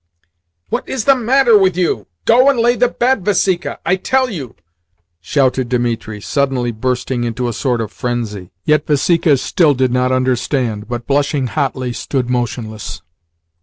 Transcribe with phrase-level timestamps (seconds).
[0.69, 2.07] "What is the matter with you?
[2.25, 4.55] Go and lay the bed, Vasika, I tell you!"
[5.19, 10.87] shouted Dimitri, suddenly bursting into a sort of frenzy; yet Vasika still did not understand,
[10.89, 13.03] but, blushing hotly, stood motionless.